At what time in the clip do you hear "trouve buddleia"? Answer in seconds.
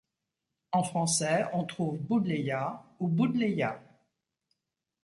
1.63-2.83